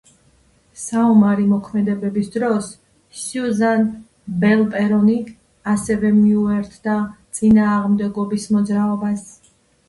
[0.83, 2.69] საომარი მოქმედებების დროს
[3.23, 3.83] სიუზან
[4.45, 5.19] ბელპერონი
[5.75, 6.97] ასევე მიუერთდა
[7.41, 9.31] წინააღმდეგობის მოძრაობას.